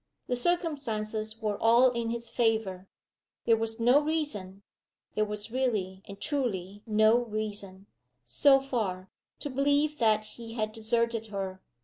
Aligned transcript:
The 0.25 0.35
circumstances 0.35 1.43
were 1.43 1.61
all 1.61 1.91
in 1.91 2.09
his 2.09 2.27
favor: 2.27 2.87
there 3.45 3.55
was 3.55 3.79
no 3.79 3.99
reason, 3.99 4.63
there 5.13 5.25
was 5.25 5.51
really 5.51 6.01
and 6.07 6.19
truly 6.19 6.81
no 6.87 7.19
reason, 7.19 7.85
so 8.25 8.59
far, 8.61 9.11
to 9.41 9.49
believe 9.51 9.99
that 9.99 10.25
he 10.25 10.53
had 10.55 10.71
deserted 10.71 11.27
her. 11.27 11.61